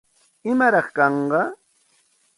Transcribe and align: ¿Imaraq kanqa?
¿Imaraq 0.51 0.87
kanqa? 0.97 1.43